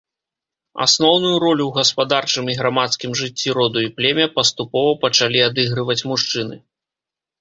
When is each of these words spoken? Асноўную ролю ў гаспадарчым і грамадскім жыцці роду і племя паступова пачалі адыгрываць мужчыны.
Асноўную 0.85 1.33
ролю 1.43 1.63
ў 1.67 1.71
гаспадарчым 1.79 2.49
і 2.53 2.57
грамадскім 2.61 3.11
жыцці 3.19 3.55
роду 3.59 3.79
і 3.89 3.93
племя 3.99 4.27
паступова 4.39 4.99
пачалі 5.07 5.45
адыгрываць 5.49 6.01
мужчыны. 6.15 6.55